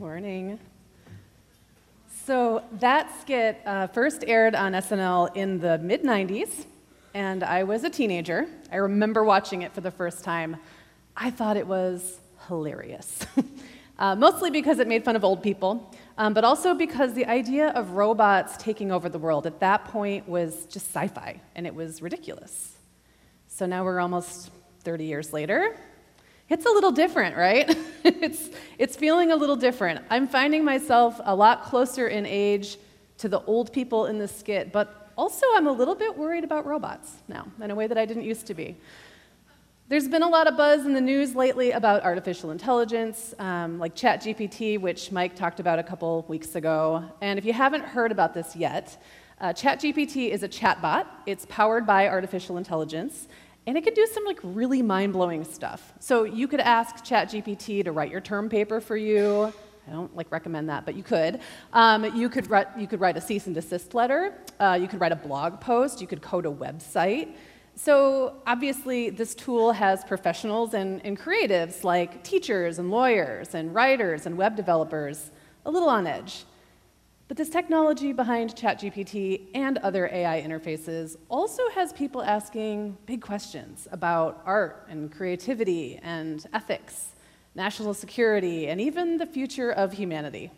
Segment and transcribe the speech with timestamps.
[0.00, 0.58] Morning.
[2.24, 6.64] So that skit uh, first aired on SNL in the mid 90s,
[7.12, 8.46] and I was a teenager.
[8.72, 10.56] I remember watching it for the first time.
[11.14, 12.18] I thought it was
[12.48, 13.26] hilarious,
[13.98, 17.68] uh, mostly because it made fun of old people, um, but also because the idea
[17.68, 21.74] of robots taking over the world at that point was just sci fi, and it
[21.74, 22.78] was ridiculous.
[23.48, 24.50] So now we're almost
[24.82, 25.76] 30 years later,
[26.50, 27.76] it's a little different, right?
[28.04, 30.04] it's, it's feeling a little different.
[30.10, 32.76] I'm finding myself a lot closer in age
[33.18, 36.66] to the old people in the skit, but also I'm a little bit worried about
[36.66, 38.76] robots now in a way that I didn't used to be.
[39.88, 43.94] There's been a lot of buzz in the news lately about artificial intelligence, um, like
[43.94, 47.04] ChatGPT, which Mike talked about a couple weeks ago.
[47.20, 49.02] And if you haven't heard about this yet,
[49.40, 51.06] uh, ChatGPT is a chatbot.
[51.26, 53.26] It's powered by artificial intelligence,
[53.66, 55.92] and it could do some like really mind-blowing stuff.
[56.00, 59.52] So you could ask ChatGPT to write your term paper for you.
[59.88, 61.40] I don't like recommend that, but you could.
[61.72, 64.34] Um, you could write, you could write a cease and desist letter.
[64.58, 66.00] Uh, you could write a blog post.
[66.00, 67.34] You could code a website.
[67.74, 74.26] So obviously, this tool has professionals and, and creatives like teachers and lawyers and writers
[74.26, 75.30] and web developers
[75.64, 76.44] a little on edge.
[77.30, 83.86] But this technology behind ChatGPT and other AI interfaces also has people asking big questions
[83.92, 87.10] about art and creativity and ethics,
[87.54, 90.50] national security, and even the future of humanity.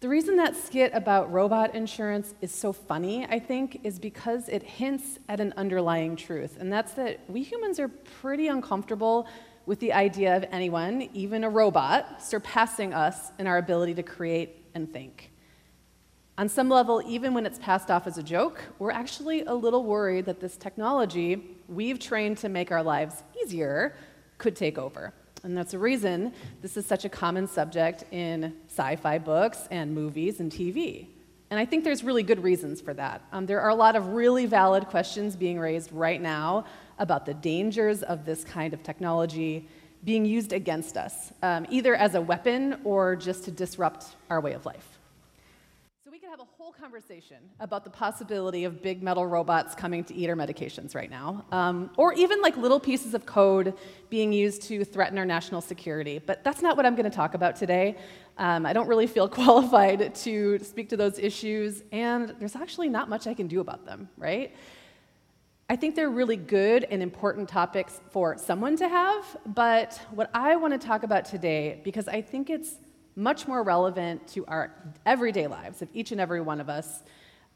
[0.00, 4.64] The reason that skit about robot insurance is so funny, I think, is because it
[4.64, 9.28] hints at an underlying truth, and that's that we humans are pretty uncomfortable
[9.66, 14.61] with the idea of anyone, even a robot, surpassing us in our ability to create
[14.74, 15.30] and think.
[16.38, 19.84] On some level, even when it's passed off as a joke, we're actually a little
[19.84, 23.94] worried that this technology we've trained to make our lives easier
[24.38, 25.12] could take over.
[25.44, 29.94] And that's the reason this is such a common subject in sci fi books and
[29.94, 31.08] movies and TV.
[31.50, 33.22] And I think there's really good reasons for that.
[33.30, 36.64] Um, there are a lot of really valid questions being raised right now
[36.98, 39.68] about the dangers of this kind of technology
[40.04, 44.52] being used against us, um, either as a weapon or just to disrupt our way
[44.52, 44.98] of life
[46.04, 50.02] So we could have a whole conversation about the possibility of big metal robots coming
[50.04, 53.74] to eat our medications right now, um, or even like little pieces of code
[54.10, 56.18] being used to threaten our national security.
[56.18, 57.96] But that's not what I'm going to talk about today.
[58.38, 63.08] Um, I don't really feel qualified to speak to those issues, and there's actually not
[63.08, 64.52] much I can do about them, right?
[65.72, 70.54] I think they're really good and important topics for someone to have, but what I
[70.54, 72.74] want to talk about today, because I think it's
[73.16, 74.74] much more relevant to our
[75.06, 77.02] everyday lives of each and every one of us.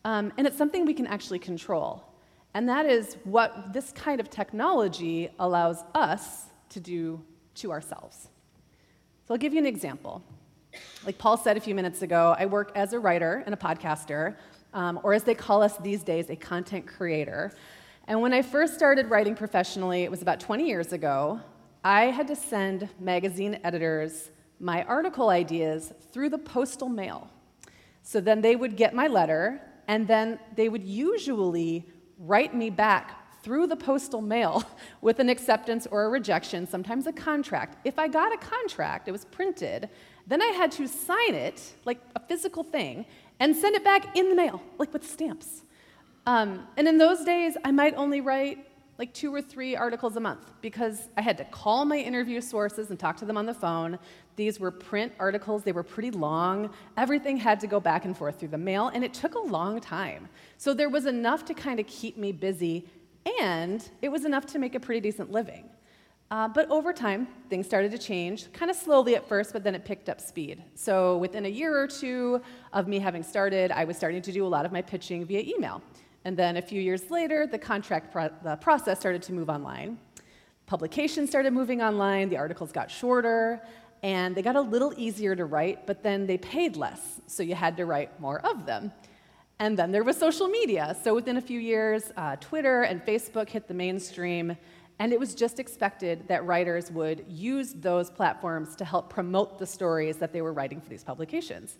[0.06, 2.06] Um, and it's something we can actually control.
[2.54, 7.22] And that is what this kind of technology allows us to do
[7.56, 8.30] to ourselves.
[9.28, 10.22] So I'll give you an example.
[11.04, 14.36] Like Paul said a few minutes ago, I work as a writer and a podcaster,
[14.72, 17.52] um, or as they call us these days, a content creator.
[18.08, 21.40] And when I first started writing professionally, it was about 20 years ago,
[21.82, 24.30] I had to send magazine editors
[24.60, 27.28] my article ideas through the postal mail.
[28.02, 31.84] So then they would get my letter, and then they would usually
[32.18, 34.64] write me back through the postal mail
[35.00, 37.78] with an acceptance or a rejection, sometimes a contract.
[37.84, 39.88] If I got a contract, it was printed,
[40.26, 43.04] then I had to sign it, like a physical thing,
[43.40, 45.62] and send it back in the mail, like with stamps.
[46.26, 48.66] Um, and in those days, I might only write
[48.98, 52.90] like two or three articles a month because I had to call my interview sources
[52.90, 53.98] and talk to them on the phone.
[54.36, 56.70] These were print articles, they were pretty long.
[56.96, 59.80] Everything had to go back and forth through the mail, and it took a long
[59.80, 60.28] time.
[60.58, 62.88] So there was enough to kind of keep me busy,
[63.40, 65.68] and it was enough to make a pretty decent living.
[66.30, 69.76] Uh, but over time, things started to change, kind of slowly at first, but then
[69.76, 70.60] it picked up speed.
[70.74, 72.40] So within a year or two
[72.72, 75.40] of me having started, I was starting to do a lot of my pitching via
[75.40, 75.82] email.
[76.26, 79.96] And then a few years later, the contract pro- the process started to move online.
[80.66, 83.62] Publications started moving online, the articles got shorter,
[84.02, 87.54] and they got a little easier to write, but then they paid less, so you
[87.54, 88.90] had to write more of them.
[89.60, 90.96] And then there was social media.
[91.04, 94.56] So within a few years, uh, Twitter and Facebook hit the mainstream,
[94.98, 99.66] and it was just expected that writers would use those platforms to help promote the
[99.66, 101.76] stories that they were writing for these publications.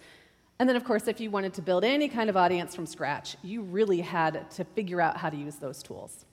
[0.58, 3.36] And then, of course, if you wanted to build any kind of audience from scratch,
[3.42, 6.24] you really had to figure out how to use those tools.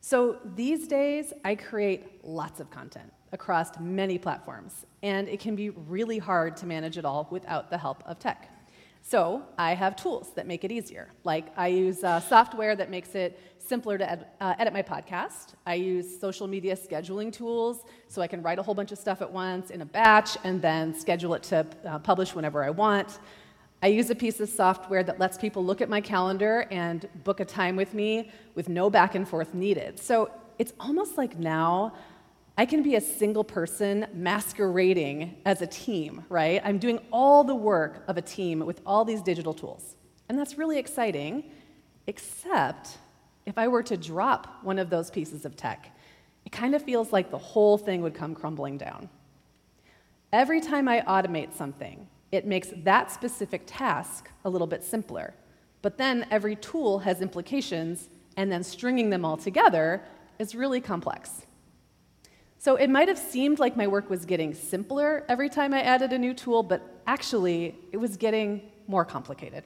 [0.00, 5.70] So these days, I create lots of content across many platforms, and it can be
[5.70, 8.48] really hard to manage it all without the help of tech.
[9.08, 11.12] So I have tools that make it easier.
[11.22, 15.54] Like I use uh, software that makes it simpler to ed- uh, edit my podcast.
[15.64, 19.22] I use social media scheduling tools so I can write a whole bunch of stuff
[19.22, 23.20] at once in a batch and then schedule it to uh, publish whenever I want.
[23.80, 27.38] I use a piece of software that lets people look at my calendar and book
[27.38, 30.00] a time with me with no back and forth needed.
[30.00, 31.92] So it's almost like now
[32.58, 36.62] I can be a single person masquerading as a team, right?
[36.64, 39.96] I'm doing all the work of a team with all these digital tools.
[40.28, 41.50] And that's really exciting,
[42.06, 42.96] except
[43.44, 45.94] if I were to drop one of those pieces of tech,
[46.46, 49.10] it kind of feels like the whole thing would come crumbling down.
[50.32, 55.34] Every time I automate something, it makes that specific task a little bit simpler.
[55.82, 60.02] But then every tool has implications, and then stringing them all together
[60.38, 61.45] is really complex.
[62.58, 66.12] So it might have seemed like my work was getting simpler every time I added
[66.12, 69.64] a new tool, but actually, it was getting more complicated.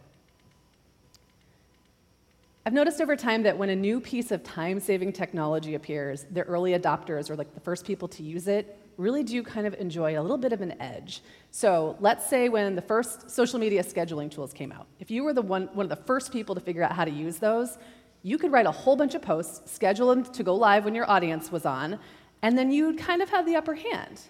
[2.67, 6.43] I've noticed over time that when a new piece of time saving technology appears, the
[6.43, 10.19] early adopters or like the first people to use it really do kind of enjoy
[10.19, 11.23] a little bit of an edge.
[11.51, 15.33] So let's say when the first social media scheduling tools came out, if you were
[15.33, 17.79] the one, one of the first people to figure out how to use those,
[18.23, 21.11] you could write a whole bunch of posts, schedule them to go live when your
[21.11, 21.99] audience was on,
[22.43, 24.21] and then you'd kind of have the upper hand.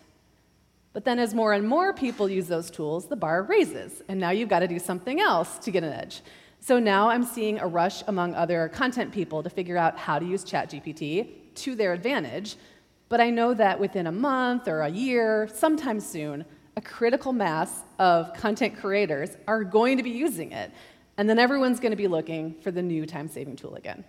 [0.93, 4.31] But then, as more and more people use those tools, the bar raises, and now
[4.31, 6.23] you've got to do something else to get an edge.
[6.59, 10.27] So now I'm seeing a rush among other content people to figure out how to
[10.27, 12.57] use ChatGPT to their advantage.
[13.09, 16.45] But I know that within a month or a year, sometime soon,
[16.77, 20.73] a critical mass of content creators are going to be using it.
[21.17, 24.05] And then everyone's going to be looking for the new time saving tool again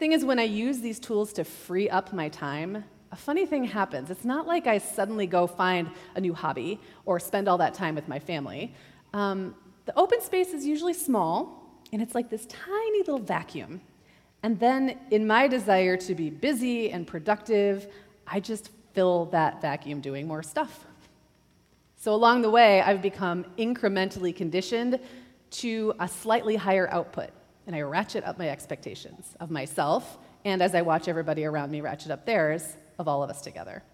[0.00, 2.82] thing is, when I use these tools to free up my time,
[3.12, 4.10] a funny thing happens.
[4.10, 7.94] It's not like I suddenly go find a new hobby or spend all that time
[7.94, 8.74] with my family.
[9.12, 9.54] Um,
[9.84, 13.82] the open space is usually small, and it's like this tiny little vacuum.
[14.42, 17.86] And then, in my desire to be busy and productive,
[18.26, 20.86] I just fill that vacuum doing more stuff.
[21.96, 24.98] So, along the way, I've become incrementally conditioned
[25.50, 27.30] to a slightly higher output
[27.70, 31.80] and I ratchet up my expectations of myself, and as I watch everybody around me
[31.80, 33.84] ratchet up theirs, of all of us together.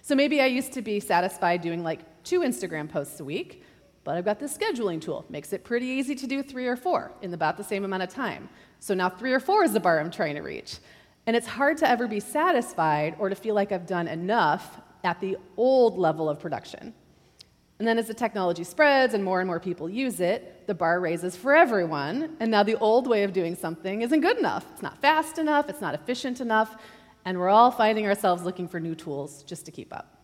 [0.00, 3.64] So maybe I used to be satisfied doing like two Instagram posts a week,
[4.04, 5.24] but I've got this scheduling tool.
[5.28, 8.10] Makes it pretty easy to do three or four in about the same amount of
[8.10, 8.48] time.
[8.78, 10.78] So now three or four is the bar I'm trying to reach.
[11.26, 15.20] And it's hard to ever be satisfied or to feel like I've done enough at
[15.20, 16.94] the old level of production.
[17.78, 20.98] And then as the technology spreads and more and more people use it, the bar
[20.98, 22.36] raises for everyone.
[22.40, 24.64] And now the old way of doing something isn't good enough.
[24.72, 26.76] It's not fast enough, it's not efficient enough,
[27.26, 30.16] and we're all finding ourselves looking for new tools just to keep up.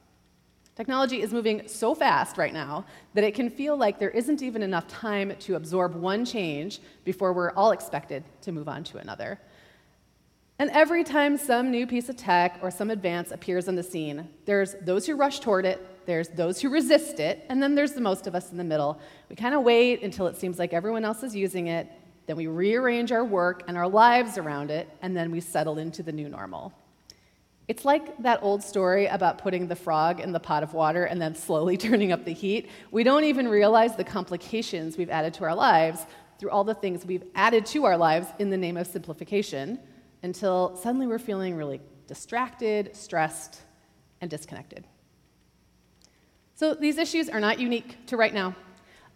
[0.75, 4.63] Technology is moving so fast right now that it can feel like there isn't even
[4.63, 9.39] enough time to absorb one change before we're all expected to move on to another.
[10.59, 14.31] And every time some new piece of tech or some advance appears on the scene,
[14.47, 18.01] there's those who rush toward it there's those who resist it, and then there's the
[18.01, 19.01] most of us in the middle.
[19.29, 21.91] We kind of wait until it seems like everyone else is using it,
[22.27, 26.03] then we rearrange our work and our lives around it, and then we settle into
[26.03, 26.73] the new normal.
[27.69, 31.21] It's like that old story about putting the frog in the pot of water and
[31.21, 32.69] then slowly turning up the heat.
[32.91, 36.07] We don't even realize the complications we've added to our lives
[36.39, 39.79] through all the things we've added to our lives in the name of simplification
[40.23, 43.63] until suddenly we're feeling really distracted, stressed,
[44.21, 44.87] and disconnected.
[46.55, 48.55] So these issues are not unique to right now.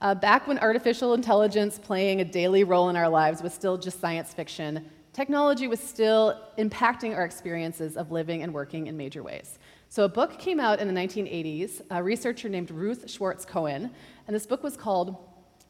[0.01, 4.01] Uh, back when artificial intelligence playing a daily role in our lives was still just
[4.01, 9.59] science fiction, technology was still impacting our experiences of living and working in major ways.
[9.89, 13.91] So, a book came out in the 1980s, a researcher named Ruth Schwartz Cowan,
[14.27, 15.17] and this book was called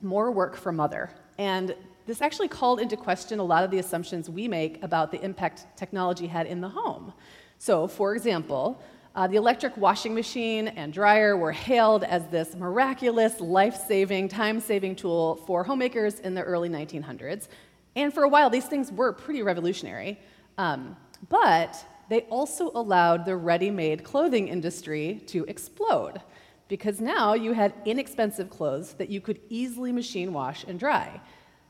[0.00, 1.10] More Work for Mother.
[1.38, 1.74] And
[2.06, 5.66] this actually called into question a lot of the assumptions we make about the impact
[5.76, 7.12] technology had in the home.
[7.58, 8.82] So, for example,
[9.16, 14.60] uh, the electric washing machine and dryer were hailed as this miraculous, life saving, time
[14.60, 17.48] saving tool for homemakers in the early 1900s.
[17.96, 20.20] And for a while, these things were pretty revolutionary.
[20.58, 20.98] Um,
[21.30, 26.20] but they also allowed the ready made clothing industry to explode
[26.68, 31.20] because now you had inexpensive clothes that you could easily machine wash and dry.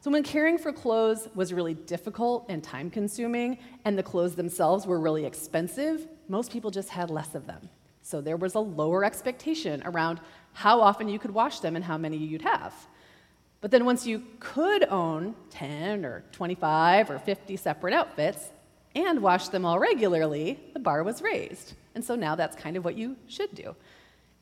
[0.00, 4.86] So, when caring for clothes was really difficult and time consuming, and the clothes themselves
[4.86, 7.68] were really expensive, most people just had less of them.
[8.02, 10.20] So there was a lower expectation around
[10.52, 12.72] how often you could wash them and how many you'd have.
[13.60, 18.50] But then once you could own 10 or 25 or 50 separate outfits
[18.94, 21.74] and wash them all regularly, the bar was raised.
[21.94, 23.74] And so now that's kind of what you should do.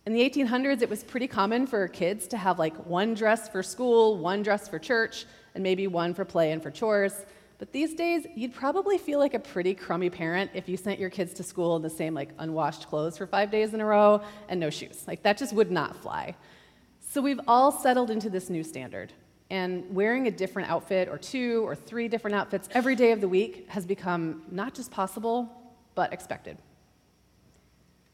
[0.07, 3.63] In the 1800s, it was pretty common for kids to have like one dress for
[3.63, 5.25] school, one dress for church,
[5.55, 7.25] and maybe one for play and for chores.
[7.59, 11.11] But these days, you'd probably feel like a pretty crummy parent if you sent your
[11.11, 14.23] kids to school in the same like unwashed clothes for five days in a row
[14.49, 15.05] and no shoes.
[15.07, 16.35] Like that just would not fly.
[17.01, 19.13] So we've all settled into this new standard.
[19.51, 23.29] And wearing a different outfit or two or three different outfits every day of the
[23.29, 25.49] week has become not just possible,
[25.95, 26.59] but expected.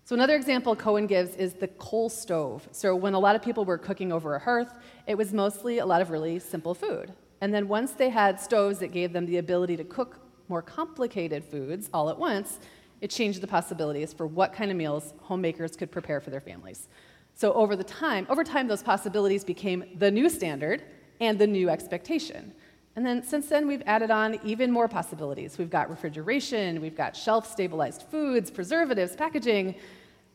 [0.04, 2.68] So, another example Cowan gives is the coal stove.
[2.72, 4.74] So, when a lot of people were cooking over a hearth,
[5.06, 7.12] it was mostly a lot of really simple food.
[7.40, 11.44] And then once they had stoves that gave them the ability to cook more complicated
[11.44, 12.58] foods all at once,
[13.00, 16.88] it changed the possibilities for what kind of meals homemakers could prepare for their families.
[17.34, 20.82] So over the time, over time those possibilities became the new standard
[21.20, 22.52] and the new expectation.
[22.96, 25.56] And then since then, we've added on even more possibilities.
[25.56, 29.76] We've got refrigeration, we've got shelf stabilized foods, preservatives, packaging,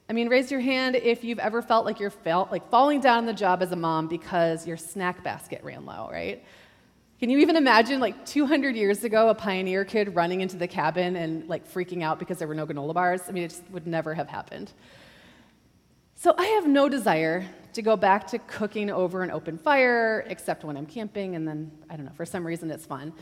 [0.08, 3.20] I mean, raise your hand if you've ever felt like you're felt like falling down
[3.20, 6.44] on the job as a mom because your snack basket ran low, right?
[7.20, 11.16] Can you even imagine like 200 years ago a pioneer kid running into the cabin
[11.16, 13.22] and like freaking out because there were no granola bars?
[13.30, 14.74] I mean, it just would never have happened.
[16.16, 20.64] So I have no desire to go back to cooking over an open fire, except
[20.64, 23.14] when I'm camping, and then I don't know, for some reason it's fun.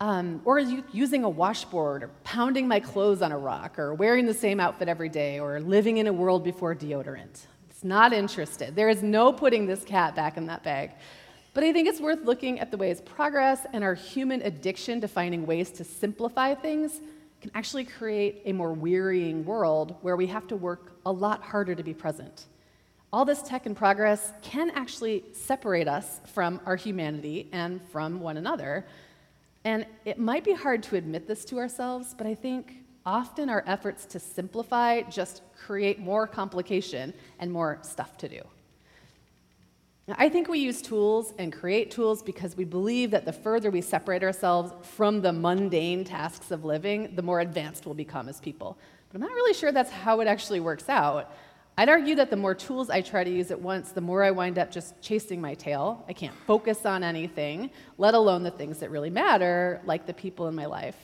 [0.00, 4.34] Um, or using a washboard, or pounding my clothes on a rock, or wearing the
[4.34, 7.46] same outfit every day, or living in a world before deodorant.
[7.68, 8.74] It's not interested.
[8.74, 10.92] There is no putting this cat back in that bag.
[11.54, 15.08] But I think it's worth looking at the ways progress and our human addiction to
[15.08, 17.00] finding ways to simplify things
[17.40, 21.74] can actually create a more wearying world where we have to work a lot harder
[21.74, 22.46] to be present.
[23.12, 28.36] All this tech and progress can actually separate us from our humanity and from one
[28.36, 28.86] another.
[29.64, 33.64] And it might be hard to admit this to ourselves, but I think often our
[33.66, 38.42] efforts to simplify just create more complication and more stuff to do.
[40.16, 43.82] I think we use tools and create tools because we believe that the further we
[43.82, 48.78] separate ourselves from the mundane tasks of living, the more advanced we'll become as people.
[49.10, 51.34] But I'm not really sure that's how it actually works out.
[51.76, 54.30] I'd argue that the more tools I try to use at once, the more I
[54.30, 56.04] wind up just chasing my tail.
[56.08, 60.48] I can't focus on anything, let alone the things that really matter, like the people
[60.48, 60.96] in my life.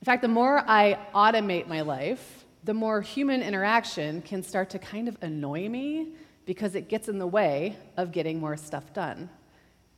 [0.00, 4.78] In fact, the more I automate my life, the more human interaction can start to
[4.78, 6.14] kind of annoy me
[6.46, 9.28] because it gets in the way of getting more stuff done.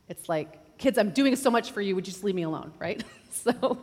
[0.09, 2.73] It's like, kids, I'm doing so much for you, would you just leave me alone,
[2.79, 3.01] right?
[3.29, 3.77] so,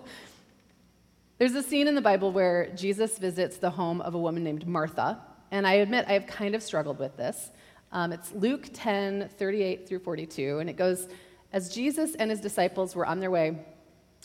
[1.39, 4.67] there's a scene in the Bible where Jesus visits the home of a woman named
[4.67, 5.19] Martha,
[5.51, 7.51] and I admit I have kind of struggled with this.
[7.93, 11.09] Um, it's Luke 10, 38 through 42, and it goes
[11.53, 13.59] As Jesus and his disciples were on their way,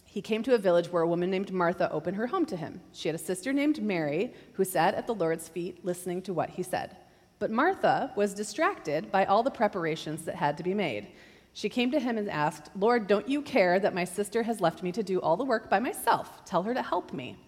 [0.06, 2.82] he came to a village where a woman named Martha opened her home to him.
[2.92, 6.50] She had a sister named Mary who sat at the Lord's feet listening to what
[6.50, 6.98] he said.
[7.42, 11.08] But Martha was distracted by all the preparations that had to be made.
[11.54, 14.84] She came to him and asked, Lord, don't you care that my sister has left
[14.84, 16.46] me to do all the work by myself?
[16.46, 17.40] Tell her to help me.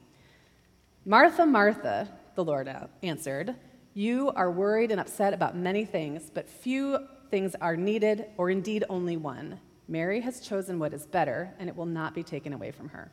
[1.05, 3.53] Martha, Martha, the Lord answered,
[3.93, 6.97] You are worried and upset about many things, but few
[7.29, 9.59] things are needed, or indeed only one.
[9.87, 13.11] Mary has chosen what is better, and it will not be taken away from her.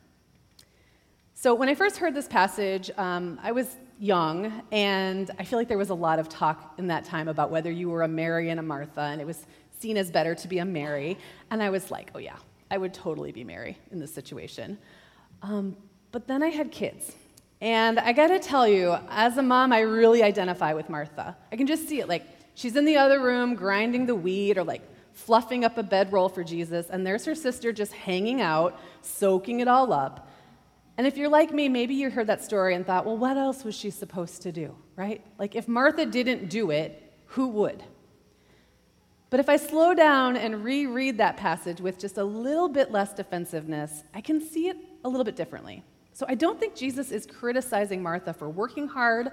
[1.35, 5.69] So, when I first heard this passage, um, I was young, and I feel like
[5.69, 8.49] there was a lot of talk in that time about whether you were a Mary
[8.49, 9.47] and a Martha, and it was
[9.79, 11.19] seen as better to be a Mary.
[11.51, 12.37] And I was like, oh, yeah,
[12.71, 14.79] I would totally be Mary in this situation.
[15.43, 15.77] Um,
[16.13, 17.13] but then I had kids,
[17.61, 21.37] and I gotta tell you, as a mom, I really identify with Martha.
[21.53, 22.09] I can just see it.
[22.09, 26.31] Like, she's in the other room grinding the wheat or like fluffing up a bedroll
[26.31, 30.30] for Jesus, and there's her sister just hanging out, soaking it all up.
[30.99, 33.65] And if you're like me, maybe you heard that story and thought, well, what else
[33.65, 35.25] was she supposed to do, right?
[35.39, 37.83] Like, if Martha didn't do it, who would?
[39.31, 43.15] But if I slow down and reread that passage with just a little bit less
[43.15, 45.85] defensiveness, I can see it a little bit differently.
[46.13, 49.31] So I don't think Jesus is criticizing Martha for working hard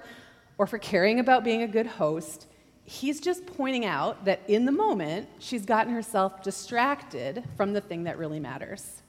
[0.56, 2.46] or for caring about being a good host.
[2.84, 8.04] He's just pointing out that in the moment, she's gotten herself distracted from the thing
[8.04, 9.02] that really matters.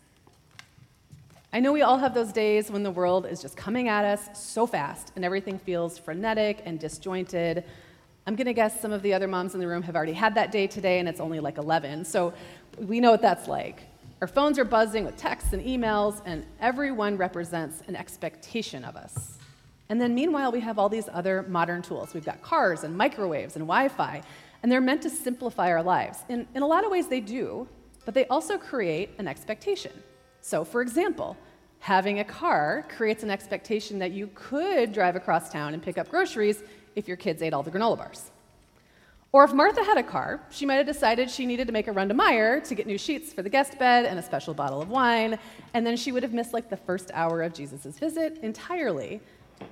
[1.51, 4.29] I know we all have those days when the world is just coming at us
[4.39, 7.63] so fast and everything feels frenetic and disjointed.
[8.27, 10.35] I'm going to guess some of the other moms in the room have already had
[10.35, 12.05] that day today and it's only like 11.
[12.05, 12.33] So
[12.77, 13.81] we know what that's like.
[14.21, 19.37] Our phones are buzzing with texts and emails, and everyone represents an expectation of us.
[19.87, 22.13] And then, meanwhile, we have all these other modern tools.
[22.13, 24.21] We've got cars and microwaves and Wi Fi,
[24.61, 26.19] and they're meant to simplify our lives.
[26.27, 27.65] In, in a lot of ways, they do,
[28.03, 29.93] but they also create an expectation.
[30.41, 31.37] So, for example,
[31.79, 36.09] having a car creates an expectation that you could drive across town and pick up
[36.09, 36.63] groceries
[36.95, 38.31] if your kids ate all the granola bars.
[39.31, 41.91] Or if Martha had a car, she might have decided she needed to make a
[41.91, 44.81] run to Meijer to get new sheets for the guest bed and a special bottle
[44.81, 45.37] of wine,
[45.75, 49.21] and then she would have missed like the first hour of Jesus' visit entirely.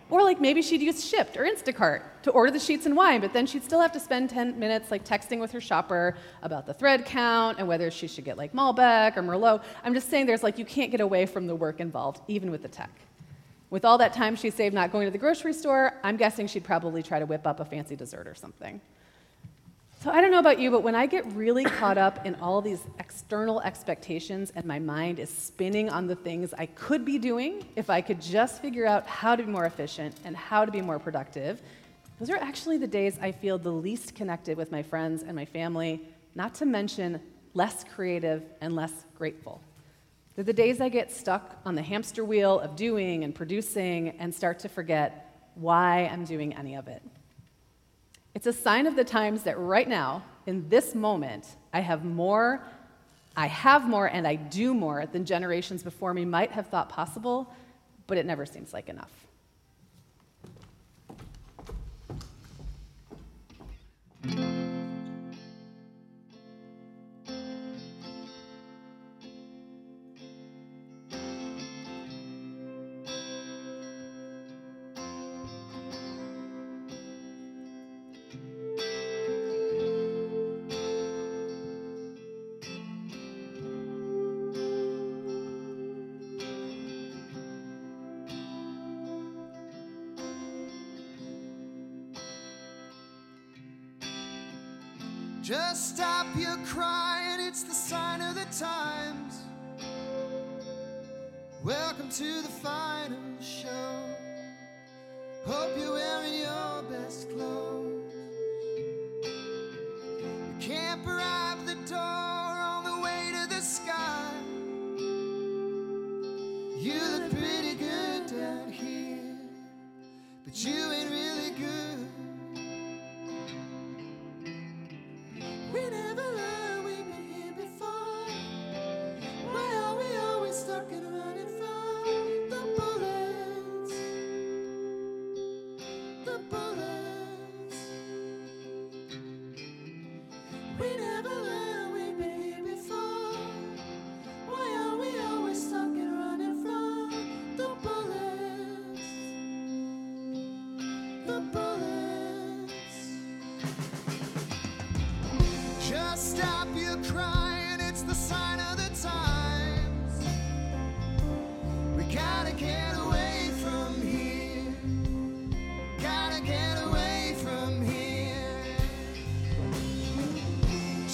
[0.10, 3.34] Or like maybe she'd use Shipt or Instacart to order the sheets and wine, but
[3.34, 6.74] then she'd still have to spend 10 minutes like texting with her shopper about the
[6.74, 9.64] thread count and whether she should get like Malbec or Merlot.
[9.84, 12.62] I'm just saying there's like you can't get away from the work involved, even with
[12.62, 12.92] the tech.
[13.70, 16.64] With all that time she saved not going to the grocery store, I'm guessing she'd
[16.64, 18.80] probably try to whip up a fancy dessert or something.
[20.08, 22.62] So I don't know about you, but when I get really caught up in all
[22.62, 27.66] these external expectations and my mind is spinning on the things I could be doing
[27.76, 30.82] if I could just figure out how to be more efficient and how to be
[30.82, 31.62] more productive,
[32.22, 35.44] those are actually the days I feel the least connected with my friends and my
[35.44, 36.02] family,
[36.36, 37.20] not to mention
[37.54, 39.62] less creative and less grateful.
[40.36, 44.34] They're the days I get stuck on the hamster wheel of doing and producing and
[44.34, 47.04] start to forget why I'm doing any of it.
[48.38, 52.62] It's a sign of the times that right now, in this moment, I have more,
[53.36, 57.52] I have more, and I do more than generations before me might have thought possible,
[58.06, 59.27] but it never seems like enough.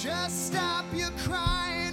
[0.04, 1.83] Just stop your crying,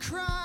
[0.00, 0.37] crying,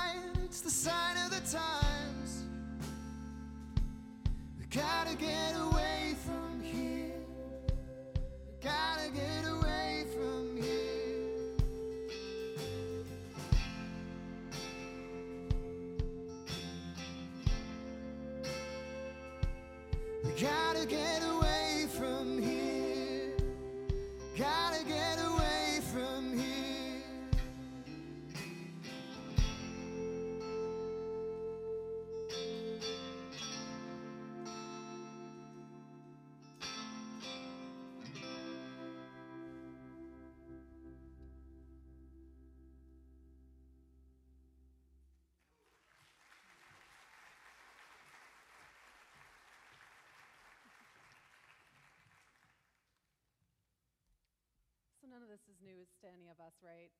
[55.64, 56.92] news to any of us, right?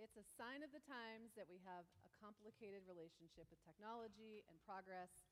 [0.00, 4.56] It's a sign of the times that we have a complicated relationship with technology and
[4.64, 5.28] progress.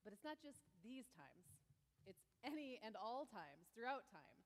[0.00, 1.48] But it's not just these times,
[2.08, 4.40] it's any and all times throughout time.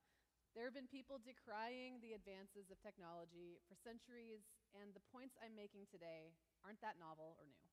[0.59, 5.55] There have been people decrying the advances of technology for centuries, and the points I'm
[5.55, 6.35] making today
[6.67, 7.69] aren't that novel or new.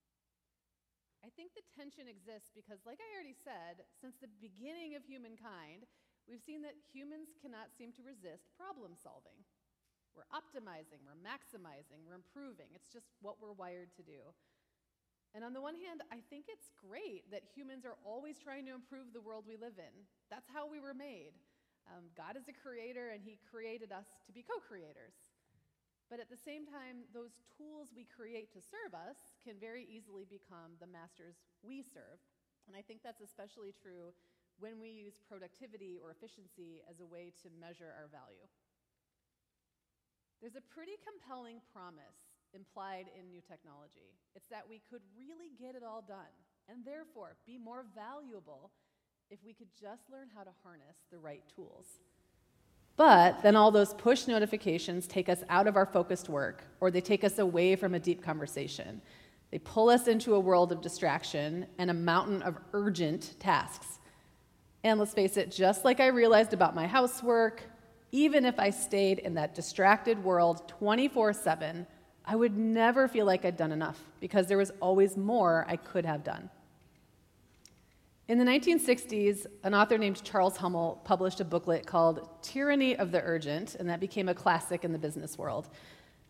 [1.25, 5.89] I think the tension exists because, like I already said, since the beginning of humankind,
[6.29, 9.37] we've seen that humans cannot seem to resist problem solving.
[10.15, 12.71] We're optimizing, we're maximizing, we're improving.
[12.71, 14.31] It's just what we're wired to do.
[15.35, 18.73] And on the one hand, I think it's great that humans are always trying to
[18.73, 19.91] improve the world we live in.
[20.31, 21.35] That's how we were made.
[21.91, 25.13] Um, God is a creator, and He created us to be co creators.
[26.07, 30.23] But at the same time, those tools we create to serve us can very easily
[30.23, 31.35] become the masters
[31.65, 32.21] we serve.
[32.71, 34.15] And I think that's especially true
[34.59, 38.47] when we use productivity or efficiency as a way to measure our value.
[40.41, 44.15] There's a pretty compelling promise implied in new technology.
[44.35, 46.31] It's that we could really get it all done
[46.69, 48.71] and therefore be more valuable
[49.29, 51.99] if we could just learn how to harness the right tools.
[52.97, 57.01] But then all those push notifications take us out of our focused work, or they
[57.01, 59.01] take us away from a deep conversation.
[59.51, 63.99] They pull us into a world of distraction and a mountain of urgent tasks.
[64.85, 67.63] And let's face it, just like I realized about my housework,
[68.11, 71.87] even if I stayed in that distracted world 24 7,
[72.23, 76.05] I would never feel like I'd done enough because there was always more I could
[76.05, 76.51] have done.
[78.27, 83.23] In the 1960s, an author named Charles Hummel published a booklet called Tyranny of the
[83.23, 85.67] Urgent, and that became a classic in the business world.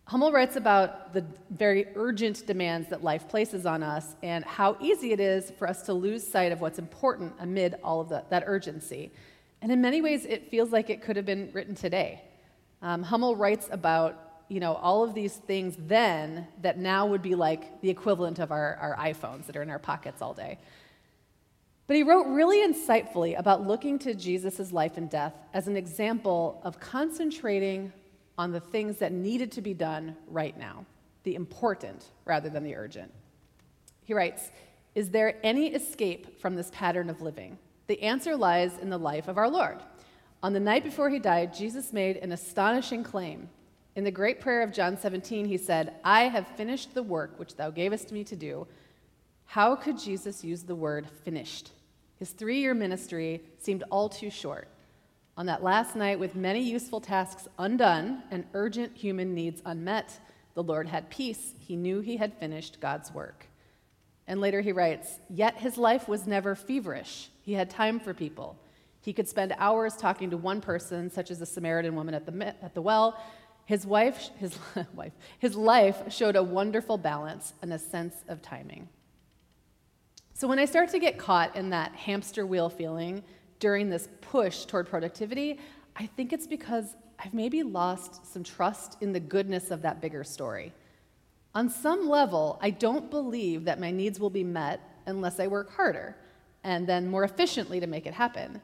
[0.07, 5.13] Hummel writes about the very urgent demands that life places on us and how easy
[5.13, 8.43] it is for us to lose sight of what's important amid all of the, that
[8.45, 9.11] urgency.
[9.63, 12.21] And in many ways, it feels like it could have been written today.
[12.83, 17.33] Um, Hummel writes about you know, all of these things then that now would be
[17.33, 20.59] like the equivalent of our, our iPhones that are in our pockets all day.
[21.87, 26.61] But he wrote really insightfully about looking to Jesus' life and death as an example
[26.63, 27.91] of concentrating
[28.37, 30.85] on the things that needed to be done right now,
[31.23, 33.11] the important rather than the urgent.
[34.03, 34.51] He writes
[34.93, 37.57] Is there any escape from this pattern of living?
[37.87, 39.79] The answer lies in the life of our Lord.
[40.41, 43.49] On the night before he died, Jesus made an astonishing claim.
[43.95, 47.55] In the great prayer of John 17, he said, I have finished the work which
[47.55, 48.67] thou gavest me to do.
[49.45, 51.71] How could Jesus use the word finished?
[52.17, 54.67] His three year ministry seemed all too short.
[55.37, 60.19] On that last night, with many useful tasks undone and urgent human needs unmet,
[60.53, 61.53] the Lord had peace.
[61.59, 63.47] He knew he had finished God's work.
[64.27, 67.29] And later he writes, Yet his life was never feverish.
[67.41, 68.57] He had time for people.
[69.01, 72.47] He could spend hours talking to one person, such as the Samaritan woman at the,
[72.63, 73.19] at the well.
[73.65, 74.57] His wife, his
[74.95, 78.87] wife, his life showed a wonderful balance and a sense of timing.
[80.33, 83.23] So when I start to get caught in that hamster wheel feeling
[83.59, 85.59] during this push toward productivity,
[85.95, 90.23] I think it's because I've maybe lost some trust in the goodness of that bigger
[90.23, 90.73] story.
[91.53, 95.73] On some level, I don't believe that my needs will be met unless I work
[95.73, 96.15] harder
[96.63, 98.61] and then more efficiently to make it happen.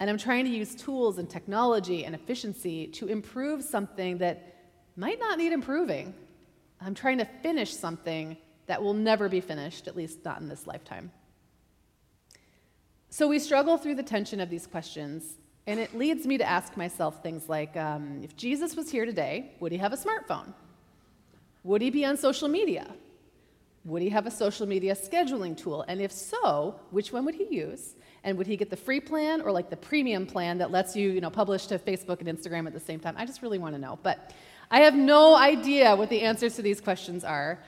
[0.00, 4.56] And I'm trying to use tools and technology and efficiency to improve something that
[4.96, 6.14] might not need improving.
[6.80, 10.66] I'm trying to finish something that will never be finished, at least not in this
[10.66, 11.12] lifetime.
[13.12, 15.34] So we struggle through the tension of these questions,
[15.66, 19.52] and it leads me to ask myself things like um, if Jesus was here today,
[19.60, 20.54] would he have a smartphone?
[21.62, 22.86] Would he be on social media?
[23.84, 25.84] Would he have a social media scheduling tool?
[25.88, 27.96] And if so, which one would he use?
[28.24, 31.10] And would he get the free plan or like the premium plan that lets you,
[31.10, 33.14] you know, publish to Facebook and Instagram at the same time?
[33.18, 33.98] I just really want to know.
[34.02, 34.32] But
[34.70, 37.58] I have no idea what the answers to these questions are.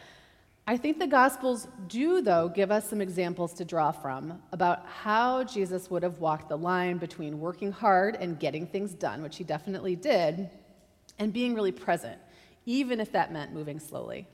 [0.67, 5.45] I think the Gospels do, though, give us some examples to draw from about how
[5.45, 9.45] Jesus would have walked the line between working hard and getting things done, which he
[9.45, 10.49] definitely did,
[11.19, 12.19] and being really present,
[12.65, 14.27] even if that meant moving slowly.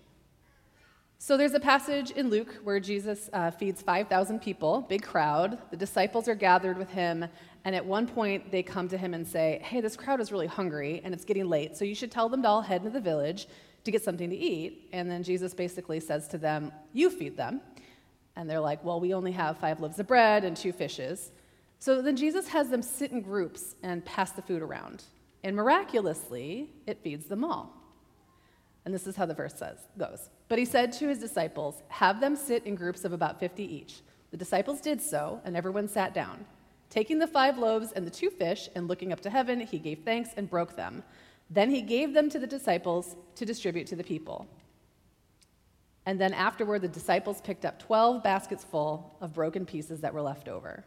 [1.19, 5.59] So there's a passage in Luke where Jesus uh, feeds 5,000 people, big crowd.
[5.73, 7.27] The disciples are gathered with him,
[7.65, 10.47] and at one point they come to him and say, Hey, this crowd is really
[10.47, 13.01] hungry and it's getting late, so you should tell them to all head into the
[13.01, 13.49] village
[13.85, 14.89] to get something to eat.
[14.93, 17.61] And then Jesus basically says to them, You feed them.
[18.37, 21.31] And they're like, Well, we only have five loaves of bread and two fishes.
[21.79, 25.05] So then Jesus has them sit in groups and pass the food around.
[25.43, 27.75] And miraculously, it feeds them all.
[28.85, 30.29] And this is how the verse says, goes.
[30.49, 34.01] But he said to his disciples, Have them sit in groups of about 50 each.
[34.31, 36.45] The disciples did so, and everyone sat down.
[36.89, 40.01] Taking the five loaves and the two fish, and looking up to heaven, he gave
[40.05, 41.03] thanks and broke them.
[41.51, 44.47] Then he gave them to the disciples to distribute to the people.
[46.07, 50.23] And then afterward, the disciples picked up 12 baskets full of broken pieces that were
[50.23, 50.85] left over.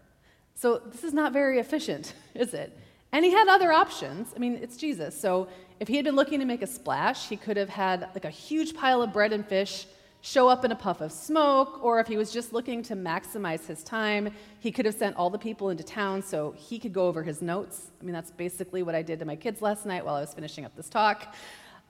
[0.56, 2.78] So this is not very efficient, is it?
[3.12, 4.34] And he had other options.
[4.36, 5.20] I mean, it's Jesus.
[5.20, 5.48] So
[5.80, 8.30] if he had been looking to make a splash, he could have had like a
[8.30, 9.86] huge pile of bread and fish
[10.26, 13.68] show up in a puff of smoke, or if he was just looking to maximize
[13.68, 14.30] his time,
[14.62, 17.42] he could have sent all the people into town so he could go over his
[17.42, 17.92] notes.
[18.02, 20.34] I mean, that's basically what I did to my kids last night while I was
[20.34, 21.36] finishing up this talk.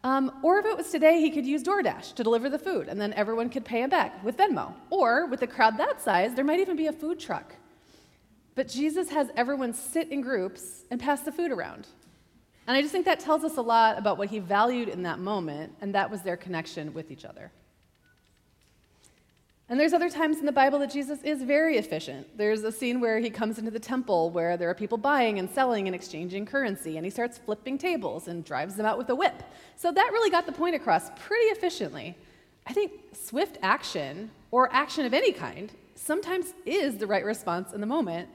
[0.04, 3.00] Um, or if it was today, he could use DoorDash to deliver the food, and
[3.00, 4.74] then everyone could pay him back with Venmo.
[4.90, 7.54] Or with a crowd that size, there might even be a food truck.
[8.56, 11.88] But Jesus has everyone sit in groups and pass the food around.
[12.66, 15.20] And I just think that tells us a lot about what he valued in that
[15.20, 17.52] moment, and that was their connection with each other.
[19.74, 22.28] And there's other times in the Bible that Jesus is very efficient.
[22.38, 25.50] There's a scene where he comes into the temple where there are people buying and
[25.50, 29.16] selling and exchanging currency, and he starts flipping tables and drives them out with a
[29.16, 29.42] whip.
[29.76, 32.16] So that really got the point across pretty efficiently.
[32.68, 37.82] I think swift action, or action of any kind, sometimes is the right response in
[37.82, 38.30] the moment,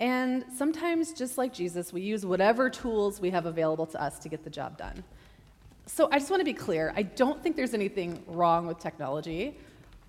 [0.00, 4.28] and sometimes, just like Jesus, we use whatever tools we have available to us to
[4.28, 5.04] get the job done.
[5.86, 9.56] So I just want to be clear I don't think there's anything wrong with technology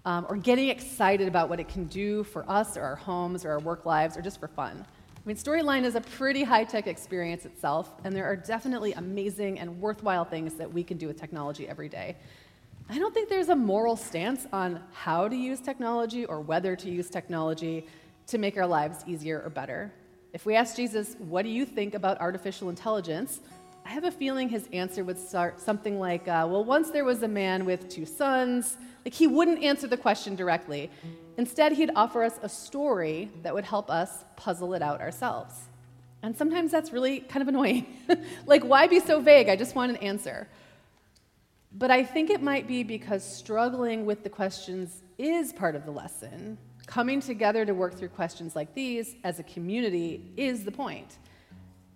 [0.05, 3.51] um, or getting excited about what it can do for us or our homes or
[3.51, 4.85] our work lives or just for fun.
[5.15, 9.57] I mean, Storyline is a pretty high tech experience itself, and there are definitely amazing
[9.59, 12.17] and worthwhile things that we can do with technology every day.
[12.89, 16.89] I don't think there's a moral stance on how to use technology or whether to
[16.89, 17.87] use technology
[18.27, 19.93] to make our lives easier or better.
[20.33, 23.39] If we ask Jesus, What do you think about artificial intelligence?
[23.85, 27.23] I have a feeling his answer would start something like, uh, Well, once there was
[27.23, 28.77] a man with two sons.
[29.05, 30.89] Like he wouldn't answer the question directly.
[31.37, 35.53] Instead, he'd offer us a story that would help us puzzle it out ourselves.
[36.21, 37.85] And sometimes that's really kind of annoying.
[38.45, 39.49] like, why be so vague?
[39.49, 40.47] I just want an answer.
[41.73, 45.91] But I think it might be because struggling with the questions is part of the
[45.91, 51.17] lesson Coming together to work through questions like these as a community is the point.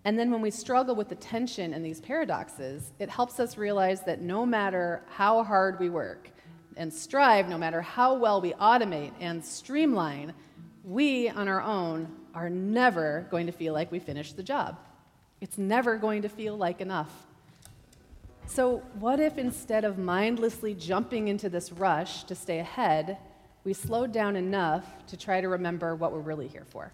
[0.08, 4.04] And then when we struggle with the tension and these paradoxes, it helps us realize
[4.04, 6.30] that no matter how hard we work
[6.78, 10.34] and strive, no matter how well we automate and streamline,
[10.86, 14.80] we on our own are never going to feel like we finished the job.
[15.42, 17.12] It's never going to feel like enough.
[18.46, 23.18] So, what if instead of mindlessly jumping into this rush to stay ahead,
[23.66, 26.94] we slowed down enough to try to remember what we're really here for.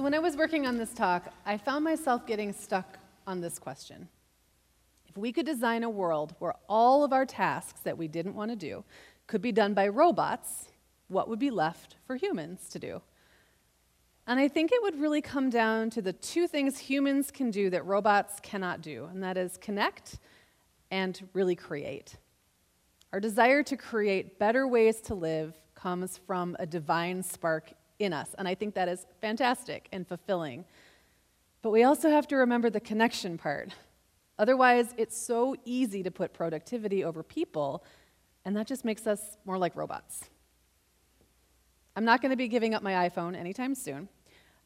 [0.00, 3.58] So, when I was working on this talk, I found myself getting stuck on this
[3.58, 4.08] question.
[5.06, 8.50] If we could design a world where all of our tasks that we didn't want
[8.50, 8.82] to do
[9.26, 10.68] could be done by robots,
[11.08, 13.02] what would be left for humans to do?
[14.26, 17.68] And I think it would really come down to the two things humans can do
[17.68, 20.16] that robots cannot do, and that is connect
[20.90, 22.16] and really create.
[23.12, 28.34] Our desire to create better ways to live comes from a divine spark in us,
[28.38, 30.64] and I think that is fantastic and fulfilling.
[31.62, 33.74] But we also have to remember the connection part.
[34.38, 37.84] Otherwise, it's so easy to put productivity over people,
[38.44, 40.24] and that just makes us more like robots.
[41.94, 44.08] I'm not going to be giving up my iPhone anytime soon,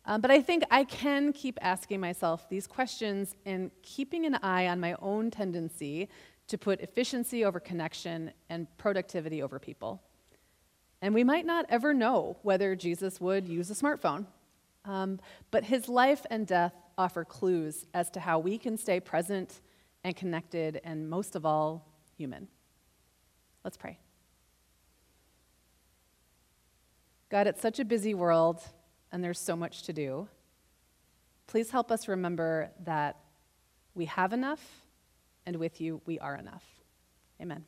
[0.07, 4.69] um, but I think I can keep asking myself these questions and keeping an eye
[4.69, 6.09] on my own tendency
[6.47, 10.03] to put efficiency over connection and productivity over people.
[11.05, 14.25] And we might not ever know whether Jesus would use a smartphone,
[14.87, 19.61] um, but his life and death offer clues as to how we can stay present
[20.03, 21.87] and connected and, most of all,
[22.17, 22.49] human.
[23.65, 23.99] Let's pray.
[27.29, 28.63] God, it's such a busy world
[29.13, 30.27] and there's so much to do.
[31.47, 33.19] Please help us remember that
[33.95, 34.65] we have enough,
[35.45, 36.65] and with you, we are enough.
[37.43, 37.67] Amen.